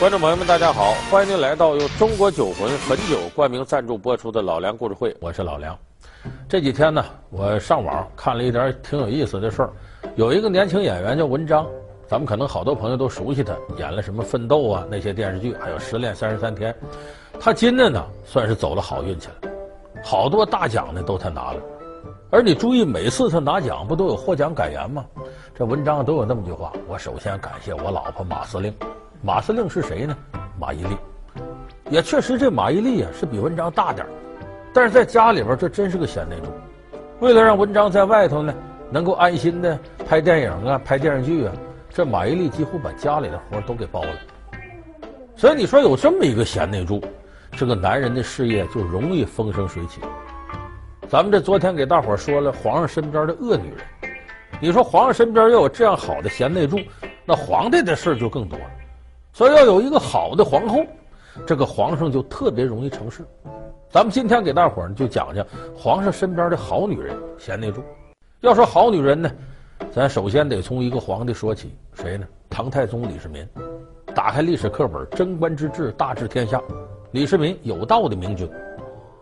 [0.00, 0.92] 观众朋友们，大家好！
[1.08, 5.78] 欢迎您来到由中国酒魂汾酒冠名赞助播出的《老梁故事会》，我是老梁。
[6.48, 9.72] 这几天呢，我上网看了一点挺有意思的事儿。
[10.16, 11.64] 有一个年轻演员叫文章，
[12.08, 16.72] 咱们可能好多朋友都熟悉他，演了什么《奋斗》啊那些电视剧，还有《失恋三十三天》。
[17.38, 19.50] 他今年呢，算是走了好运气了，
[20.02, 21.60] 好多大奖呢都他拿了。
[22.30, 25.06] 而你注意，每次他拿奖不都有获奖感言吗？
[25.54, 28.74] 这文章都有那么句话：我首先感谢我老婆马司令。
[29.24, 30.14] 马司令是谁呢？
[30.60, 30.98] 马伊琍，
[31.88, 34.10] 也确实这马伊琍呀是比文章大点儿，
[34.70, 36.52] 但是在家里边这真是个贤内助。
[37.20, 38.54] 为了让文章在外头呢
[38.90, 41.52] 能够安心的拍电影啊、拍电视剧啊，
[41.88, 44.10] 这马伊琍几乎把家里的活都给包了。
[45.34, 47.02] 所以你说有这么一个贤内助，
[47.52, 50.02] 这个男人的事业就容易风生水起。
[51.08, 54.12] 咱们这昨天给大伙说了皇上身边的恶女人，
[54.60, 56.78] 你说皇上身边要有这样好的贤内助，
[57.24, 58.66] 那皇帝的事就更多了。
[59.34, 60.84] 所以要有一个好的皇后，
[61.44, 63.24] 这个皇上就特别容易成事。
[63.90, 65.44] 咱们今天给大伙儿就讲讲
[65.76, 67.82] 皇上身边的好女人、贤内助。
[68.42, 69.28] 要说好女人呢，
[69.92, 72.24] 咱首先得从一个皇帝说起，谁呢？
[72.48, 73.44] 唐太宗李世民。
[74.14, 76.62] 打开历史课本，贞观之治，大治天下。
[77.10, 78.48] 李世民有道的明君。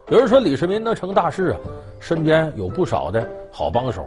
[0.09, 1.57] 有人说李世民能成大事啊，
[1.99, 4.07] 身边有不少的好帮手。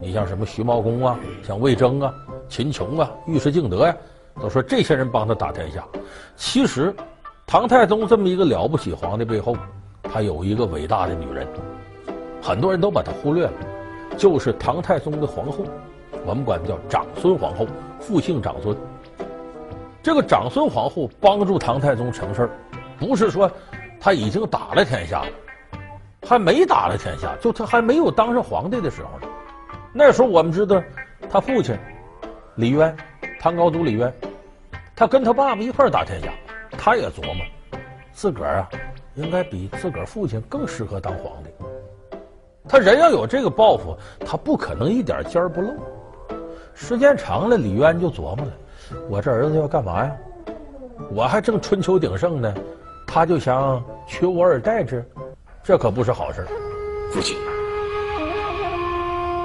[0.00, 2.12] 你像什么徐茂公啊，像魏征啊、
[2.48, 3.96] 秦琼啊、尉迟敬德呀。
[4.40, 5.82] 都说这些人帮他打天下，
[6.36, 6.94] 其实，
[7.46, 9.56] 唐太宗这么一个了不起皇帝背后，
[10.02, 11.46] 他有一个伟大的女人，
[12.42, 13.52] 很多人都把他忽略了，
[14.18, 15.64] 就是唐太宗的皇后，
[16.26, 17.66] 我们管叫长孙皇后，
[18.00, 18.76] 复姓长孙。
[20.02, 22.50] 这个长孙皇后帮助唐太宗成事
[22.98, 23.50] 不是说
[23.98, 25.28] 他已经打了天下了，
[26.26, 29.32] 还没打了天下，就他还没有当上皇帝的时候呢。
[29.94, 30.82] 那时候我们知道，
[31.30, 31.78] 他父亲
[32.56, 32.94] 李渊。
[33.40, 34.10] 唐高祖李渊，
[34.96, 36.32] 他跟他爸爸一块打天下，
[36.78, 37.44] 他也琢磨，
[38.12, 38.68] 自个儿啊，
[39.14, 41.50] 应该比自个儿父亲更适合当皇帝。
[42.68, 45.74] 他人要有这个抱负，他不可能一点尖儿不露。
[46.74, 48.52] 时间长了，李渊就琢磨了：
[49.08, 50.16] 我这儿子要干嘛呀？
[51.10, 52.54] 我还正春秋鼎盛呢，
[53.04, 55.04] 他就想取我而代之，
[55.64, 56.46] 这可不是好事。
[57.10, 57.36] 父亲，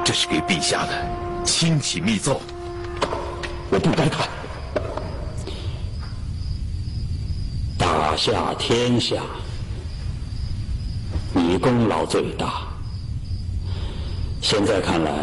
[0.06, 0.94] 这是给陛下的
[1.44, 2.40] 亲启密奏。
[3.72, 4.39] 我不该看。
[8.10, 9.22] 打下天下，
[11.32, 12.64] 你功劳最大。
[14.42, 15.14] 现在看来，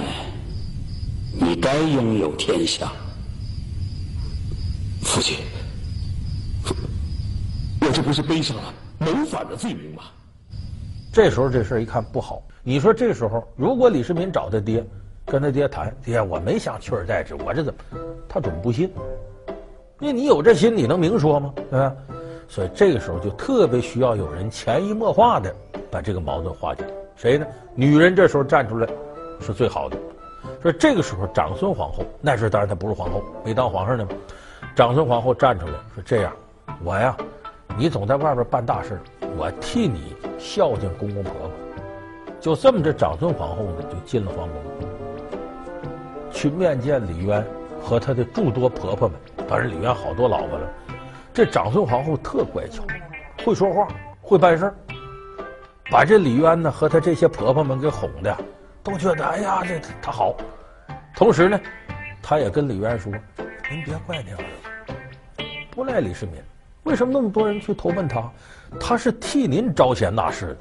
[1.32, 2.92] 你该拥有天下。
[5.02, 5.38] 父亲，
[7.80, 10.04] 我这不是背上了谋反的罪名吗？
[11.12, 12.40] 这时候这事儿一看不好。
[12.62, 14.86] 你说这时候，如果李世民找他爹，
[15.24, 17.80] 跟他爹谈，爹，我没想取而代之，我这怎么？
[18.28, 18.88] 他怎么不信。
[19.98, 21.52] 那你有这心，你能明说吗？
[21.68, 21.92] 对吧？
[22.48, 25.54] 所以这个时候就特别需要有人潜移默化的
[25.90, 26.84] 把这个矛盾化解。
[27.16, 27.46] 谁呢？
[27.74, 28.86] 女人这时候站出来
[29.40, 29.96] 是最好的。
[30.62, 34.06] 说这个时候，长孙皇后那时候当然她不是皇后，没当皇上呢。
[34.74, 36.32] 长孙皇后站出来说：“这样，
[36.84, 37.16] 我呀，
[37.78, 39.00] 你总在外边办大事，
[39.36, 41.50] 我替你孝敬公公婆婆。”
[42.40, 44.56] 就这么着，长孙皇后呢就进了皇宫。
[46.30, 47.44] 去面见李渊
[47.82, 49.18] 和他的诸多婆婆们，
[49.48, 50.68] 当然李渊好多老婆了。
[51.36, 52.82] 这长孙皇后特乖巧，
[53.44, 53.86] 会说话，
[54.22, 54.72] 会办事
[55.90, 58.34] 把这李渊呢和他这些婆婆们给哄的，
[58.82, 60.34] 都觉得哎呀，这他好。
[61.14, 61.60] 同时呢，
[62.22, 63.12] 他也跟李渊说
[63.70, 64.38] ：“您别怪那儿
[65.36, 66.36] 子，不赖李世民。
[66.84, 68.32] 为什么那么多人去投奔他？
[68.80, 70.56] 他是替您招贤纳士的。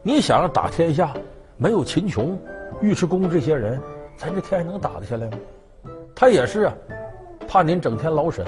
[0.00, 1.12] 你想要打天下，
[1.56, 2.40] 没有秦琼、
[2.82, 3.82] 尉迟恭这些人。”
[4.16, 5.38] 咱这天还能打得下来吗？
[6.14, 6.74] 他也是啊，
[7.48, 8.46] 怕您整天劳神，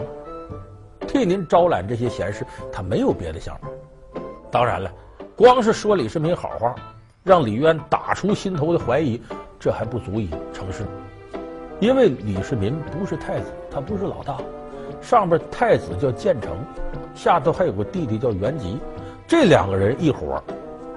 [1.17, 3.69] 替您招揽这些贤士，他没有别的想法。
[4.51, 4.93] 当然了，
[5.35, 6.75] 光是说李世民好话，
[7.25, 9.23] 让李渊打出心头的怀疑，
[9.59, 10.85] 这还不足以成事。
[11.81, 14.39] 因为李世民不是太子，他不是老大，
[15.01, 16.53] 上边太子叫建成，
[17.15, 18.79] 下头还有个弟弟叫元吉，
[19.27, 20.43] 这两个人一伙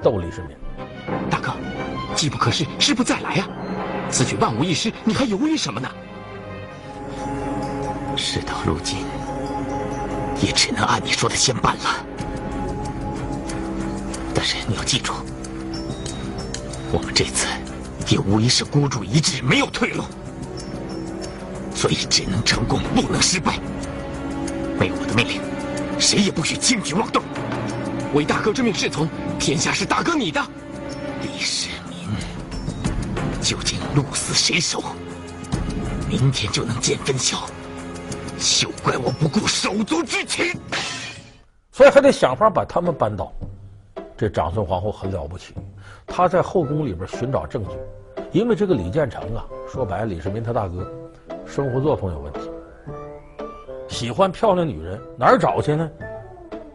[0.01, 0.57] 斗李世民。
[1.29, 1.53] 大哥，
[2.13, 4.09] 机不可失，失不再来呀、啊！
[4.09, 5.89] 此举万无一失，你还犹豫什么呢？
[8.15, 8.97] 事到如今，
[10.41, 12.05] 也只能按你说的先办了。
[14.33, 15.13] 但是你要记住，
[16.91, 17.47] 我们这次
[18.07, 20.03] 也无疑是孤注一掷，没有退路，
[21.75, 23.59] 所以只能成功，不能失败。
[24.79, 25.41] 没有我的命令，
[25.99, 27.21] 谁也不许轻举妄动。
[28.13, 29.07] 唯大哥之命是从，
[29.39, 30.41] 天下是大哥你的。
[31.21, 32.07] 李世民。
[33.41, 34.83] 究竟鹿死谁手？
[36.07, 37.47] 明天就能见分晓。
[38.89, 40.47] 怪我不顾手足之情，
[41.71, 43.31] 所以还得想法把他们扳倒。
[44.17, 45.53] 这长孙皇后很了不起，
[46.07, 47.69] 她在后宫里边寻找证据，
[48.31, 50.91] 因为这个李建成啊，说白了李世民他大哥，
[51.45, 52.39] 生活作风有问题，
[53.87, 55.87] 喜欢漂亮女人，哪儿找去呢？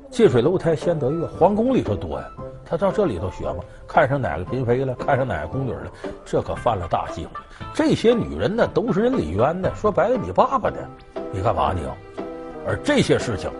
[0.09, 2.31] 近水楼台先得月，皇宫里头多呀。
[2.65, 3.57] 他到这里头学嘛，
[3.89, 5.91] 看上哪个嫔妃了，看上哪个宫女了，
[6.25, 7.31] 这可犯了大忌了。
[7.75, 10.89] 这些女人呢，都是人李渊的，说白了，你爸爸的，
[11.35, 11.97] 你干嘛你要？
[12.65, 13.51] 而这些事情，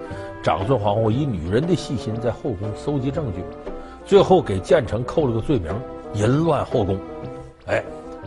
[0.43, 3.43] 长孙皇后以女人的细心在后宫搜集证据，
[4.07, 5.73] 最后给建成扣了个罪名：
[6.15, 6.99] 淫乱后宫。
[7.67, 7.83] 哎，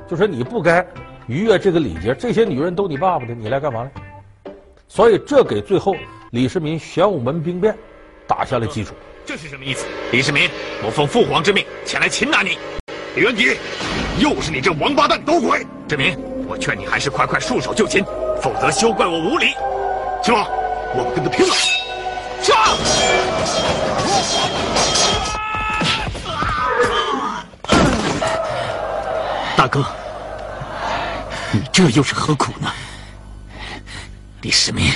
[0.05, 0.85] 就说你不该
[1.27, 3.91] 逾越这个礼节，这些女人都你爸爸的，你来干嘛呢？
[4.89, 5.95] 所以这给最后
[6.31, 7.73] 李世民玄武门兵变。
[8.27, 8.93] 打下了基础，
[9.25, 9.85] 这是什么意思？
[10.11, 10.49] 李世民，
[10.85, 12.57] 我奉父皇之命前来擒拿你。
[13.15, 13.55] 李元吉，
[14.19, 15.65] 又是你这王八蛋捣鬼！
[15.87, 18.03] 志明，我劝你还是快快束手就擒，
[18.41, 19.53] 否则休怪我无礼。
[20.23, 20.47] 秦王，
[20.95, 21.53] 我们跟他拼了！
[22.41, 22.55] 上！
[29.55, 29.85] 大哥，
[31.51, 32.71] 你这又是何苦呢？
[34.41, 34.91] 李世民，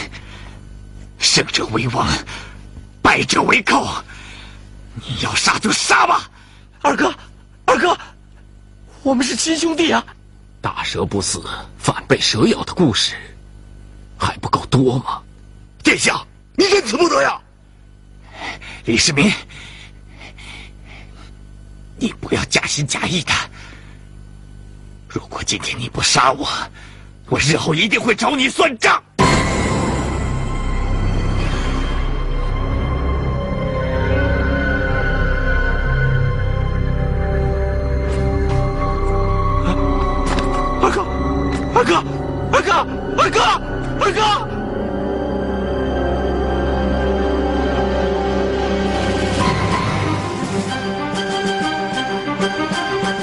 [1.17, 2.07] 胜者为王。
[3.01, 3.87] 败者为寇，
[4.95, 6.29] 你要杀就杀吧，
[6.81, 7.13] 二哥，
[7.65, 7.97] 二哥，
[9.03, 10.05] 我们是亲兄弟啊！
[10.61, 11.43] 大蛇不死，
[11.77, 13.15] 反被蛇咬的故事
[14.21, 15.19] 还不够多吗？
[15.83, 16.23] 殿下，
[16.55, 17.41] 你仁慈不得呀！
[18.85, 19.31] 李世民，
[21.97, 23.33] 你不要假心假意的。
[25.09, 26.47] 如果今天你不杀我，
[27.29, 29.03] 我日后一定会找你算账。
[40.79, 41.01] 二哥，
[41.73, 41.95] 二哥，
[42.53, 42.71] 二哥，
[43.23, 43.80] 二哥！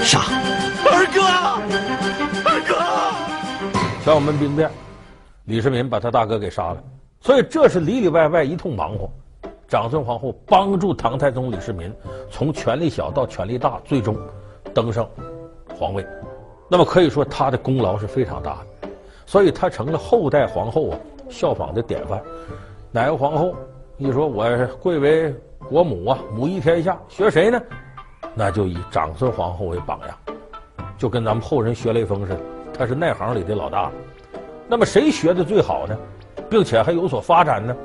[0.02, 0.20] 杀！
[0.86, 1.20] 二哥，
[2.48, 2.74] 二哥！
[4.02, 4.70] 玄武门兵变，
[5.44, 6.82] 李世民把他大哥给杀了，
[7.20, 9.10] 所以这是里里外外一通忙活。
[9.68, 11.92] 长孙皇后帮助唐太宗李世民
[12.30, 14.16] 从权力小到权力大，最终
[14.72, 15.06] 登上
[15.78, 16.06] 皇位。
[16.70, 18.66] 那么可以说，他的功劳是非常大的，
[19.28, 20.98] 所以她成了后代皇后啊
[21.28, 22.18] 效仿的典范。
[22.90, 23.54] 哪个皇后
[23.98, 25.34] 一说我贵为
[25.68, 27.60] 国母啊，母仪天下，学谁呢？
[28.34, 30.16] 那就以长孙皇后为榜样，
[30.96, 32.40] 就跟咱们后人学雷锋似的，
[32.72, 33.92] 他是内行里的老大。
[34.66, 35.94] 那么谁学的最好呢？
[36.48, 37.76] 并且还有所发展呢？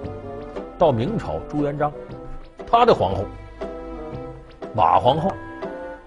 [0.78, 1.92] 到明朝朱元璋，
[2.66, 3.26] 他的皇后
[4.74, 5.30] 马皇后，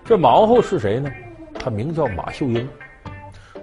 [0.02, 1.10] 这马皇后是谁呢？
[1.52, 2.66] 他名叫马秀英，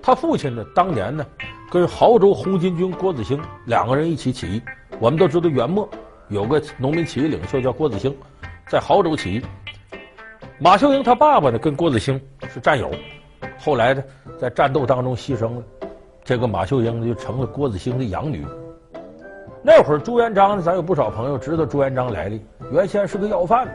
[0.04, 1.26] 他父亲呢，当年呢，
[1.74, 4.62] 跟亳州红巾军郭子兴两个人一起起义。
[5.00, 5.90] 我们都知道元末
[6.28, 8.16] 有个农民起义领袖叫郭子兴，
[8.68, 9.42] 在亳州起义。
[10.60, 12.92] 马秀英他爸爸呢，跟郭子兴是战友，
[13.58, 14.04] 后来呢，
[14.38, 15.64] 在战斗当中牺牲了。
[16.24, 18.46] 这个马秀英，就成了郭子兴的养女。
[19.64, 22.40] 那会儿朱元璋呢，咱有不少朋友知道朱元璋来历，
[22.72, 23.74] 原先是个要饭的。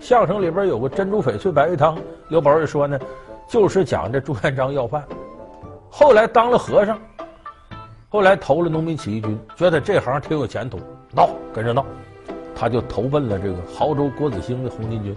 [0.00, 1.98] 相声里边有个珍珠翡翠白玉汤，
[2.30, 2.98] 刘宝瑞说呢。
[3.46, 5.04] 就是讲这朱元璋要饭，
[5.90, 6.98] 后来当了和尚，
[8.14, 10.78] 后来投了农民起义军，觉得这行挺有前途，
[11.12, 11.84] 闹跟着闹，
[12.54, 15.12] 他就投奔了这个亳州郭子兴的红巾军。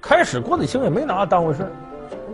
[0.00, 1.64] 开始郭子兴也没拿他当回事，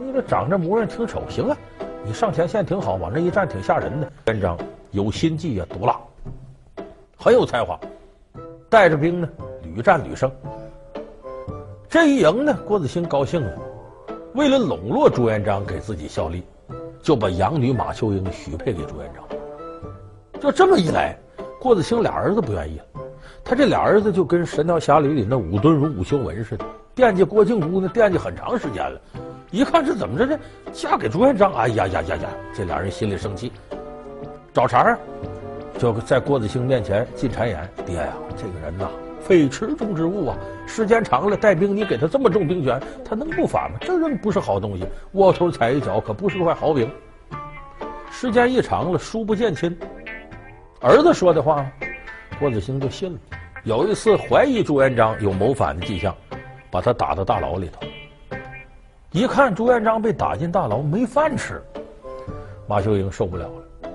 [0.00, 1.56] 你这长这模样挺丑，行啊，
[2.02, 4.10] 你上前线挺好，往这一站挺吓人的。
[4.24, 4.56] 朱元璋
[4.92, 6.00] 有心计啊，毒辣，
[7.18, 7.78] 很有才华，
[8.70, 9.28] 带着兵呢
[9.62, 10.32] 屡战屡胜。
[11.90, 13.52] 这一赢呢，郭子兴高兴了。
[14.32, 16.42] 为了笼络朱元璋给自己效力，
[17.02, 19.22] 就把养女马秀英许配给朱元璋。
[20.42, 21.16] 就这么一来，
[21.60, 22.84] 郭子兴俩儿子不愿意了。
[23.44, 26.64] 他这俩儿子就跟《神雕侠侣》里那武敦儒、武修文似的，
[26.96, 29.00] 惦记郭靖姑呢，惦记很长时间了。
[29.52, 30.36] 一看这怎么着呢？
[30.72, 32.28] 嫁给朱元璋，哎呀呀呀呀！
[32.52, 33.52] 这俩人心里生气，
[34.52, 34.98] 找茬啊，
[35.78, 38.90] 就在郭子兴面前进谗言：“爹呀，这个人呐。”
[39.22, 40.36] 非池中之物啊！
[40.66, 43.78] 时间长了，带兵你给他这么重兵权，他能不反吗？
[43.80, 46.90] 这人不是好东西，窝头踩一脚，可不是块好饼。
[48.10, 49.76] 时间一长了，书不见亲，
[50.82, 51.64] 儿子说的话，
[52.40, 53.18] 郭子兴就信了。
[53.62, 56.12] 有一次怀疑朱元璋有谋反的迹象，
[56.72, 57.86] 把他打到大牢里头。
[59.12, 61.62] 一看朱元璋被打进大牢，没饭吃，
[62.66, 63.90] 马秀英受不了了，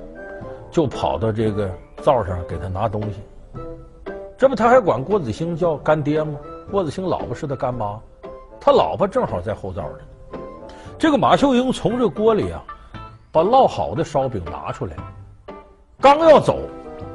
[0.72, 3.20] 就跑到这个灶上给他拿东西。
[4.38, 6.40] 这不他还管郭子兴叫干爹吗？
[6.72, 8.00] 郭子兴老婆是他干妈，
[8.62, 10.40] 他老婆正好在后灶里。
[10.98, 12.64] 这个马秀英从这锅里啊，
[13.30, 14.96] 把烙好的烧饼拿出来，
[16.00, 16.60] 刚要走，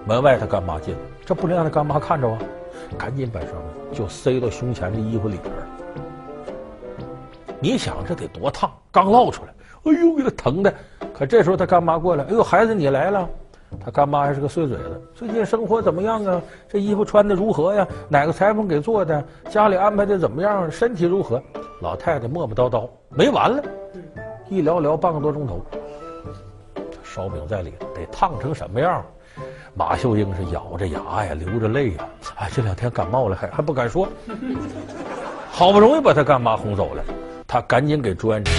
[0.05, 2.39] 门外他干妈进来，这不能让他干妈看着啊！
[2.99, 5.67] 赶紧把什么就塞到胸前的衣服里边了。
[7.61, 9.55] 你想这得多烫，刚烙出来，
[9.85, 10.75] 哎呦，给他疼的！
[11.15, 13.29] 可这时候他干妈过来，哎呦，孩子你来了。
[13.83, 16.43] 他干妈还是个碎嘴子，最近生活怎么样啊？
[16.69, 17.87] 这衣服穿的如何呀？
[18.09, 19.25] 哪个裁缝给做的？
[19.49, 20.71] 家里安排的怎么样？
[20.71, 21.41] 身体如何？
[21.81, 23.63] 老太太磨磨叨叨，没完了，
[24.49, 25.65] 一聊聊半个多钟头。
[27.05, 29.05] 烧饼在里头得烫成什么样？
[29.75, 34.07] 马秀英是咬着牙呀，流着泪呀，哎，这两天感冒了，还还不敢说。
[35.51, 37.03] 好不容易把他干妈哄走了，
[37.47, 38.53] 他赶紧给朱元璋。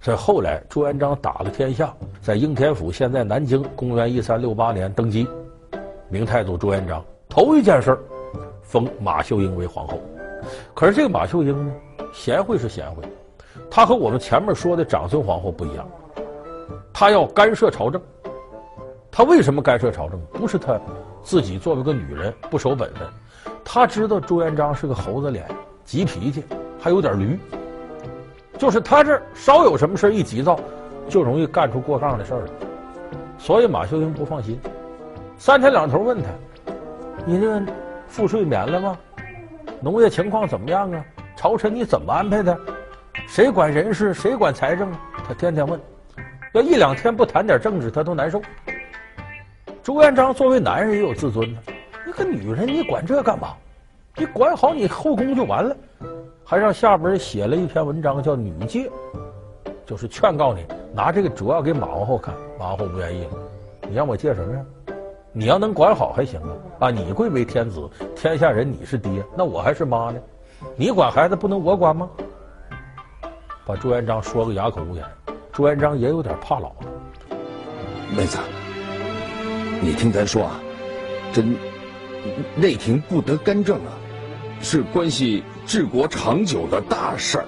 [0.00, 5.26] 这后来朱元璋打了天下，在应天府（现在南京），公元一三六八年登基，
[6.10, 7.98] 明太祖朱元璋头一件事儿，
[8.62, 9.98] 封马秀英为皇后。
[10.74, 11.72] 可是这个马秀英呢，
[12.12, 13.02] 贤惠是贤惠，
[13.70, 15.88] 她和我们前面说的长孙皇后不一样，
[16.92, 17.98] 她要干涉朝政。
[19.16, 20.20] 她为什么干涉朝政？
[20.34, 20.78] 不是她
[21.22, 23.08] 自己作为个女人不守本分，
[23.64, 25.48] 她知道朱元璋是个猴子脸，
[25.86, 26.44] 急脾气，
[26.78, 27.40] 还有点驴。
[28.58, 30.60] 就是他这稍有什么事一急躁，
[31.08, 32.46] 就容易干出过杠的事儿来。
[33.38, 34.60] 所以马秀英不放心，
[35.38, 36.28] 三天两头问他
[37.24, 37.62] ：“你这
[38.08, 38.98] 赋税免了吗？
[39.80, 41.02] 农业情况怎么样啊？
[41.34, 42.54] 朝臣你怎么安排的？
[43.26, 44.12] 谁管人事？
[44.12, 44.92] 谁管财政？”
[45.26, 45.80] 他天天问，
[46.52, 48.42] 要一两天不谈点政治，他都难受。
[49.86, 51.60] 朱元璋作为男人也有自尊呢，
[52.08, 53.54] 一个女人你管这干嘛？
[54.16, 55.76] 你管好你后宫就完了。
[56.44, 58.90] 还让下边写了一篇文章，叫《女诫》，
[59.86, 62.34] 就是劝告你拿这个主要给马皇后看。
[62.58, 63.30] 马皇后不愿意了，
[63.88, 64.64] 你让我借什么呀？
[65.30, 66.88] 你要能管好还行啊！
[66.88, 70.18] 啊，你贵为天子，天下人你是爹，那我还是妈呢？
[70.74, 72.10] 你管孩子不能我管吗？
[73.64, 75.04] 把朱元璋说个哑口无言。
[75.52, 76.76] 朱元璋也有点怕老了。
[78.16, 78.36] 妹子，
[79.80, 80.60] 你听咱说啊，
[81.32, 81.42] 这
[82.54, 83.92] 内廷不得干政啊，
[84.60, 85.42] 是关系。
[85.66, 87.44] 治国长久的大事儿。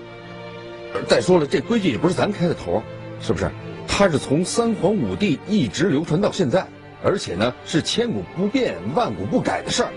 [1.06, 2.82] 再说了，这规矩也不是咱开的头，
[3.20, 3.48] 是不是？
[3.86, 6.66] 它是从三皇五帝一直流传到现在，
[7.04, 9.90] 而且呢是千古不变、万古不改的事儿。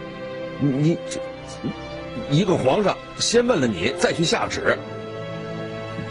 [0.59, 1.19] 你这
[2.29, 4.77] 一个皇上先问了你，再去下旨。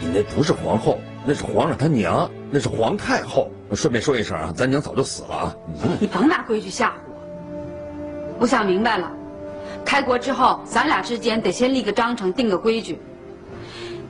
[0.01, 3.49] 你那不是皇后，那是皇上他娘，那是皇太后。
[3.73, 5.55] 顺便说一声啊，咱娘早就死了啊。
[5.99, 9.09] 你甭拿规矩吓唬我，我想明白了。
[9.85, 12.99] 开国之后，咱俩之间得先立个章程，定个规矩。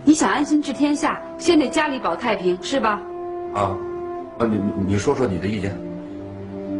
[0.04, 3.00] 你想安心治天下，先得家里保太平，是吧？
[3.54, 3.78] 啊，
[4.40, 5.78] 啊，你你说说你的意见。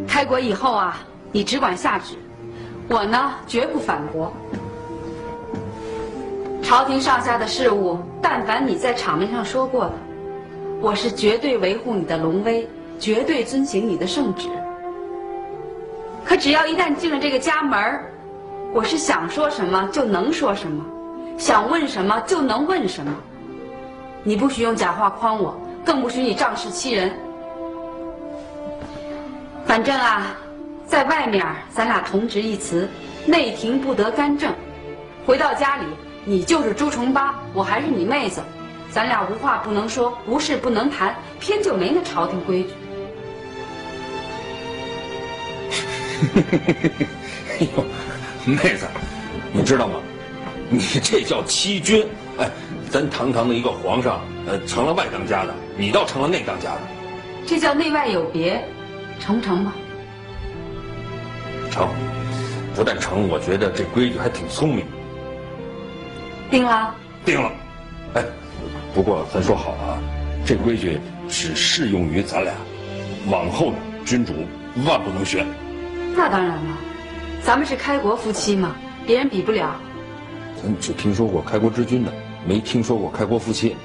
[0.08, 0.98] 开国以后啊，
[1.30, 2.16] 你只管下旨，
[2.88, 4.32] 我呢绝不反驳。
[6.60, 9.92] 朝廷上下的事务，但凡你在场面上说过的，
[10.82, 14.48] 我是绝对维护你的龙威，绝对遵行你的圣旨。
[16.24, 18.00] 可只要一旦进了这个家门，
[18.74, 20.84] 我是想说什么就能说什么，
[21.38, 23.14] 想问什么就能问什么。
[24.24, 27.12] 你不许用假话诓我，更不许你仗势欺人。
[29.64, 30.34] 反正啊，
[30.84, 32.88] 在外面咱俩同执一词，
[33.24, 34.52] 内廷不得干政。
[35.24, 35.84] 回到家里，
[36.24, 38.42] 你就是朱重八，我还是你妹子，
[38.92, 42.68] 咱俩无话不能说，无事不能谈，偏就没那朝廷规矩。
[47.48, 47.84] 哎呦！
[48.44, 48.86] 妹子，
[49.52, 49.94] 你知道吗？
[50.68, 52.06] 你这叫欺君！
[52.38, 52.50] 哎，
[52.90, 56.80] 咱堂堂的一个皇上，呃，成了外当家的，你倒成了内当家的。
[57.46, 58.62] 这叫内外有别，
[59.18, 59.72] 成不成吧？
[61.70, 61.88] 成，
[62.74, 64.84] 不但成，我觉得这规矩还挺聪明。
[66.50, 66.94] 定了。
[67.24, 67.50] 定了。
[68.14, 68.24] 哎，
[68.94, 69.98] 不过咱说好啊，
[70.44, 72.52] 这规矩只适用于咱俩，
[73.30, 74.32] 往后呢，君主
[74.86, 75.44] 万不能学。
[76.14, 76.78] 那当然了。
[77.42, 79.74] 咱们是开国夫妻嘛，别人比不了。
[80.62, 82.12] 咱只听说过开国之君的，
[82.46, 83.76] 没听说过开国夫妻。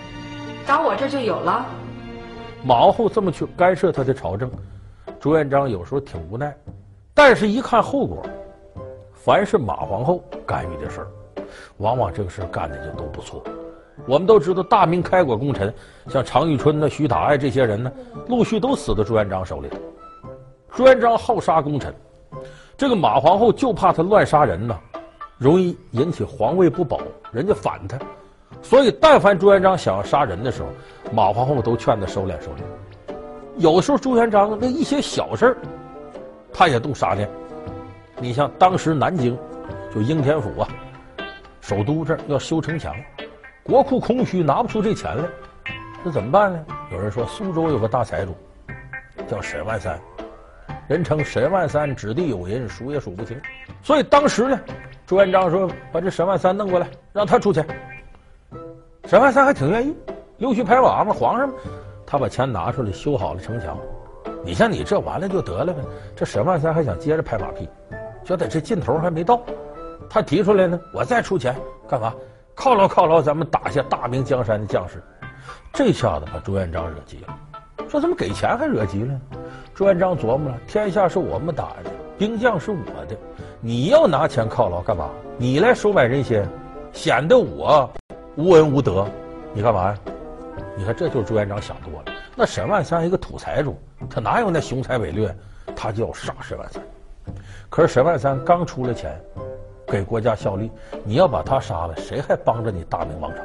[0.68, 1.66] 找我这就有了。
[2.64, 4.52] 马皇后这么去干涉他的朝政，
[5.20, 6.56] 朱元璋有时候挺无奈，
[7.14, 8.24] 但是一看后果，
[9.14, 11.08] 凡是马皇后干预的事儿，
[11.78, 13.44] 往往这个事儿干的就都不错。
[14.06, 15.74] 我们都知道，大明开国功臣，
[16.08, 17.92] 像常遇春呐、徐达呀这些人呢，
[18.28, 19.70] 陆续都死在朱元璋手里。
[20.76, 21.94] 朱元璋好杀功臣。
[22.78, 24.78] 这个马皇后就怕他乱杀人呢，
[25.38, 27.00] 容易引起皇位不保，
[27.32, 27.98] 人家反他，
[28.62, 30.70] 所以但凡朱元璋想要杀人的时候，
[31.12, 33.16] 马皇后都劝他收敛收敛。
[33.58, 35.58] 有时候朱元璋那一些小事儿
[36.54, 37.28] 他也动杀念。
[38.20, 39.36] 你像当时南京，
[39.94, 40.68] 就应天府啊，
[41.62, 42.96] 首都这儿要修城墙，
[43.68, 45.24] 国库空虚，拿不出这钱来，
[46.02, 46.66] 那怎么办呢？
[46.90, 48.34] 有人说苏州有个大财主，
[49.28, 50.00] 叫沈万三。
[50.88, 53.38] 人称沈万三，指地有银，数也数不清。
[53.84, 54.58] 所以当时呢，
[55.06, 57.68] 朱元璋说：“把这沈万三弄过来，让他出钱。”
[59.06, 59.94] 沈万三还挺愿意，
[60.38, 61.52] 溜须拍马嘛，皇上，
[62.06, 63.78] 他把钱拿出来修好了城墙。
[64.46, 65.82] 你像你这完了就得了呗，
[66.16, 67.68] 这沈万三还想接着拍马屁，
[68.24, 69.42] 觉得这劲头还没到，
[70.10, 71.54] 他提出来呢，我再出钱
[71.86, 72.16] 干嘛？
[72.58, 75.02] 犒劳犒劳咱们打下大明江山的将士。
[75.72, 77.38] 这下子把朱元璋惹急了，
[77.88, 79.22] 说怎么给钱还惹急了？
[79.76, 83.16] 朱元璋琢磨了，天下是我们打的，兵将是我的，
[83.62, 85.08] 你要拿钱犒劳干嘛？
[85.38, 86.44] 你来收买人心，
[86.92, 87.90] 显得我。
[88.36, 89.08] 无恩无德，
[89.54, 89.98] 你干嘛呀？
[90.76, 92.12] 你看，这就是朱元璋想多了。
[92.36, 95.36] 那沈万三一个土财主，他哪有那雄才伟略？
[95.76, 96.82] 他就要杀沈万三。
[97.70, 99.20] 可是沈万三刚出了钱，
[99.88, 100.70] 给国家效力，
[101.04, 103.42] 你要把他杀了，谁还帮着你大明王朝？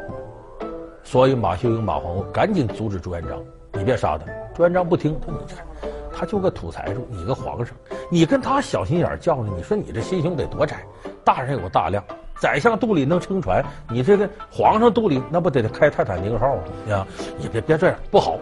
[1.05, 5.65] 所以马秀英、马皇后赶紧阻止朱元璋：“你别杀他。”朱元璋不听，他：“你看，
[6.13, 7.77] 他就个土财主，你个皇上，
[8.11, 9.53] 你跟他小心眼较呢？
[9.57, 10.85] 你说你这心胸得多窄？
[11.25, 12.03] 大人有大量。”
[12.41, 16.63] 宰相肚里能撑船，你这个皇上肚里那不得开泰坦尼克号吗？
[16.89, 17.07] 呀，
[17.39, 18.37] 你别别这样，不好。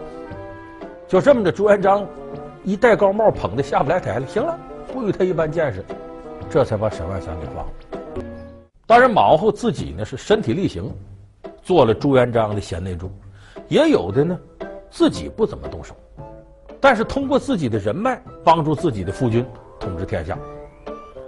[1.07, 2.03] 就这么的，朱元璋
[2.63, 4.25] 一戴高帽，捧得下不来台了。
[4.25, 4.57] 行了，
[4.91, 5.85] 不与他一般见识，
[6.49, 7.71] 这才把沈万三给放了。
[8.91, 10.93] 当然，马皇后自己呢是身体力行，
[11.63, 13.07] 做了朱元璋的贤内助；
[13.69, 14.37] 也有的呢
[14.89, 15.95] 自己不怎么动手，
[16.81, 19.45] 但是通过自己的人脉帮助自己的夫君
[19.79, 20.37] 统治天下。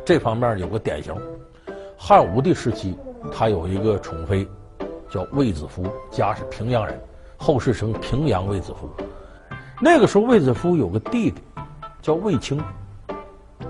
[0.03, 1.15] 这方面有个典型。
[1.97, 2.97] 汉武帝时期，
[3.31, 4.45] 他有一个宠妃，
[5.09, 6.99] 叫卫子夫，家是平阳人，
[7.37, 8.89] 后世称平阳卫子夫。
[9.79, 11.41] 那个时候，卫子夫有个弟弟，
[12.01, 12.61] 叫卫青。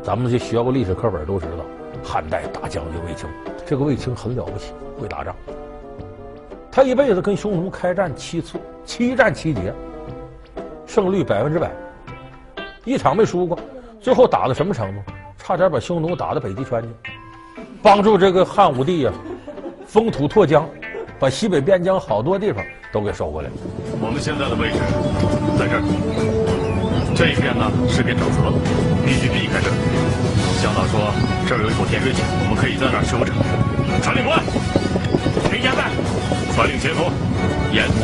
[0.02, 1.64] 咱们这学过历史课本都知道，
[2.04, 3.30] 汉代大将军卫青。
[3.74, 5.36] 这个卫青很了不起，会打仗。
[6.72, 9.74] 他一辈子跟匈奴开战七次，七战七捷，
[10.86, 11.72] 胜率百分之百，
[12.86, 13.58] 一场没输过。
[14.00, 15.02] 最后打到什么程度？
[15.40, 16.90] 差点把匈奴打到北极圈去。
[17.82, 19.12] 帮助这个汉武帝呀，
[19.88, 20.70] 封土拓疆，
[21.18, 23.56] 把西北边疆好多地方都给收过来了。
[24.00, 24.78] 我们现在的位置
[25.58, 26.33] 在这儿，
[27.16, 28.52] 这一片呢是片沼泽，
[29.06, 29.76] 必须避开这里。
[30.62, 31.14] 向导说
[31.48, 33.36] 这儿有一口田水井，我们可以在那儿修整。
[34.02, 34.42] 传令官，
[35.52, 35.92] 听下在，
[36.56, 37.06] 传令前锋，
[37.72, 38.02] 沿途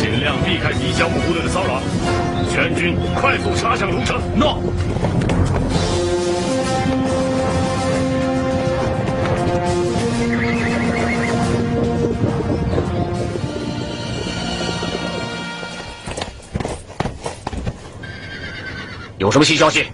[0.00, 1.82] 尽量避开敌将部队的骚扰，
[2.50, 4.18] 全军快速插向龙城。
[4.34, 4.58] 诺。
[19.22, 19.86] 有什么新消息？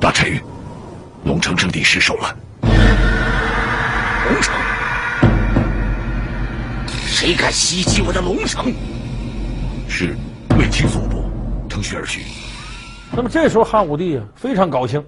[0.00, 0.40] 大臣，
[1.26, 2.34] 龙城阵地失守了。
[2.62, 4.54] 龙城？
[6.88, 8.72] 谁敢袭击我的龙城？
[9.90, 10.16] 是
[10.58, 11.22] 卫青所部，
[11.68, 12.24] 乘虚而去。
[13.12, 15.04] 那么这时候汉武帝非常高兴，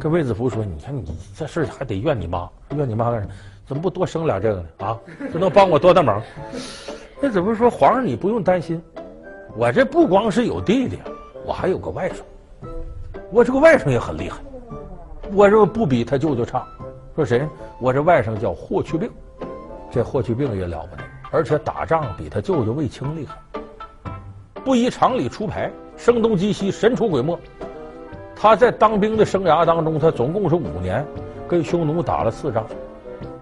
[0.00, 3.32] 跟卫子夫说：“你看你这事还得怨你妈，怨你妈干什么？
[3.66, 4.66] 怎么不多生俩这个呢？
[4.78, 4.96] 啊，
[5.30, 6.22] 这能帮我多大忙？”
[7.20, 8.82] 卫子夫说：“皇上，你不用担心。”
[9.54, 10.98] 我这不光是有弟弟，
[11.44, 12.68] 我还有个外甥。
[13.30, 14.38] 我这个外甥也很厉害，
[15.32, 16.66] 我这不比他舅舅差。
[17.14, 17.46] 说谁？
[17.78, 19.10] 我这外甥叫霍去病，
[19.90, 23.36] 这霍去病也了不得，而且打仗比他舅舅卫青厉害，
[24.64, 27.38] 不依常理出牌，声东击西，神出鬼没。
[28.34, 31.04] 他在当兵的生涯当中，他总共是五年，
[31.46, 32.64] 跟匈奴打了四仗，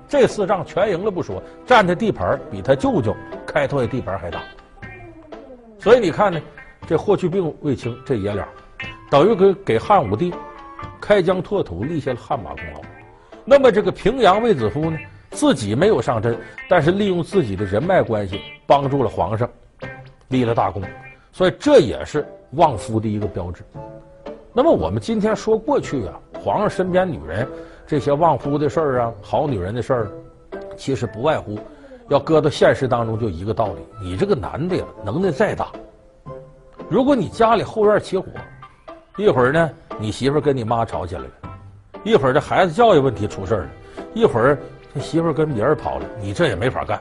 [0.09, 3.15] 这四仗全赢了不说，占的地盘比他舅舅
[3.47, 4.41] 开拓的地盘还大。
[5.81, 6.39] 所以你看呢，
[6.87, 8.47] 这霍去病、卫青这爷俩，
[9.11, 10.31] 等于给给汉武帝
[11.01, 12.83] 开疆拓土立下了汗马功劳。
[13.47, 14.99] 那么这个平阳卫子夫呢，
[15.31, 16.39] 自己没有上阵，
[16.69, 19.49] 但是利用自己的人脉关系帮助了皇上，
[20.29, 20.83] 立了大功。
[21.33, 23.63] 所以这也是旺夫的一个标志。
[24.53, 27.49] 那么我们今天说过去啊，皇上身边女人
[27.87, 30.11] 这些旺夫的事儿啊，好女人的事儿，
[30.77, 31.59] 其实不外乎。
[32.11, 35.69] 要搁到现实当中，就一个道理：你这个男的呀，能耐再大，
[36.89, 38.27] 如果你家里后院起火，
[39.17, 41.31] 一会儿呢，你媳妇跟你妈吵起来了，
[42.03, 43.69] 一会儿这孩子教育问题出事了，
[44.13, 44.59] 一会儿
[44.93, 47.01] 这媳妇跟别人跑了，你这也没法干。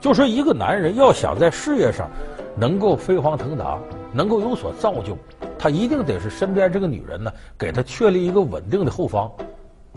[0.00, 2.08] 就说一个男人要想在事业上
[2.56, 3.78] 能够飞黄腾达，
[4.10, 5.18] 能够有所造就，
[5.58, 9.30] 他一定得是身边这个女人呢，给他确立一个稳定的后方。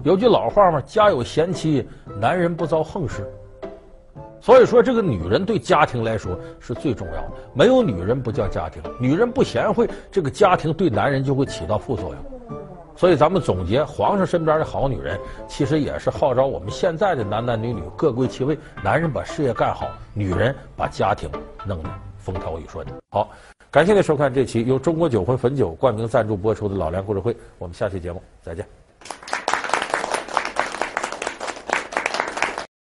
[0.03, 1.87] 有句老话嘛，家有贤妻，
[2.19, 3.25] 男人不遭横事。
[4.43, 7.31] 所以说，这个女人对家庭来说是最重要的。
[7.53, 12.17] 没有女人不叫家庭，女人不贤惠，这个家庭对男人就会起到副作用。
[12.93, 21.29] 所以，咱们总结，皇上身边的好女人，其实也是号召我们现在的男男女女各归其位，男人把事业干好，女人把家庭
[21.65, 22.85] 弄得风调雨顺。
[23.11, 23.29] 好，
[23.71, 28.82] 感谢您收看这期由中国酒魂汾酒冠名赞助播出的《老梁故事会》，我们下期节目再见。